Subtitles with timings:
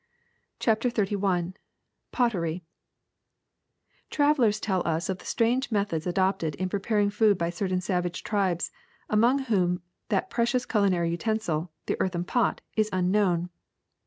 [0.59, 1.53] ''CHAPTER XXXI
[2.11, 2.63] POTTERY
[4.11, 6.09] «*fTlRAVELLERS tell us of the strange methods M.
[6.09, 8.71] adopted in preparing food by certain savage tribes
[9.11, 13.51] among whom that precious culinar}^ utensil, the earthen pot, is unknown.